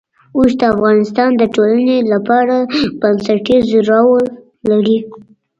اوښ 0.37 0.51
د 0.59 0.61
افغانستان 0.73 1.29
د 1.37 1.43
ټولنې 1.55 1.97
لپاره 2.13 2.55
بنسټيز 3.01 3.65
رول 3.91 4.25
لري. 4.69 4.99